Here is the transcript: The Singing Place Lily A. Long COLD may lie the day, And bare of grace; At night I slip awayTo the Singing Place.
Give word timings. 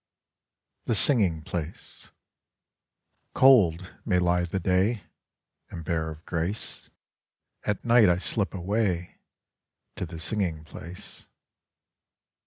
The 0.85 0.95
Singing 0.95 1.43
Place 1.43 2.05
Lily 2.05 2.05
A. 2.05 2.07
Long 2.07 3.33
COLD 3.79 3.93
may 4.03 4.17
lie 4.17 4.45
the 4.45 4.59
day, 4.59 5.03
And 5.69 5.85
bare 5.85 6.09
of 6.09 6.25
grace; 6.25 6.89
At 7.65 7.85
night 7.85 8.09
I 8.09 8.17
slip 8.17 8.49
awayTo 8.53 9.09
the 9.97 10.17
Singing 10.19 10.63
Place. 10.63 11.27